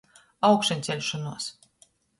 Augšanceļšonuos. 0.49 1.51